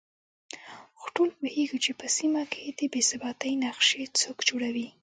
[0.99, 4.87] خو ټول پوهېږو چې په سيمه کې د بې ثباتۍ نقشې څوک جوړوي